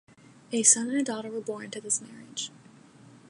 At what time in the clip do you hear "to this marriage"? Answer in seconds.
1.69-2.49